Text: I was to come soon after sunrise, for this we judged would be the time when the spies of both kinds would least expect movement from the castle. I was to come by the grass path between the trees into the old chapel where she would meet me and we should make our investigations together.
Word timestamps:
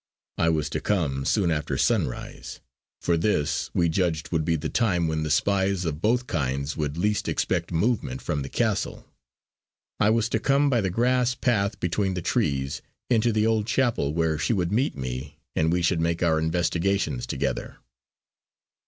I 0.39 0.49
was 0.49 0.67
to 0.71 0.81
come 0.81 1.25
soon 1.25 1.51
after 1.51 1.77
sunrise, 1.77 2.59
for 2.99 3.15
this 3.17 3.69
we 3.75 3.87
judged 3.87 4.31
would 4.31 4.43
be 4.43 4.55
the 4.55 4.67
time 4.67 5.07
when 5.07 5.21
the 5.21 5.29
spies 5.29 5.85
of 5.85 6.01
both 6.01 6.25
kinds 6.25 6.75
would 6.75 6.97
least 6.97 7.27
expect 7.27 7.71
movement 7.71 8.19
from 8.19 8.41
the 8.41 8.49
castle. 8.49 9.05
I 9.99 10.09
was 10.09 10.27
to 10.29 10.39
come 10.39 10.71
by 10.71 10.81
the 10.81 10.89
grass 10.89 11.35
path 11.35 11.79
between 11.79 12.15
the 12.15 12.21
trees 12.23 12.81
into 13.11 13.31
the 13.31 13.45
old 13.45 13.67
chapel 13.67 14.11
where 14.15 14.39
she 14.39 14.53
would 14.53 14.71
meet 14.71 14.97
me 14.97 15.37
and 15.55 15.71
we 15.71 15.83
should 15.83 15.99
make 16.01 16.23
our 16.23 16.39
investigations 16.39 17.27
together. 17.27 17.77